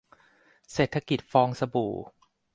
[0.73, 1.93] เศรษฐกิจฟองสบู่